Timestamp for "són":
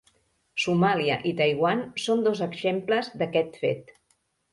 2.05-2.23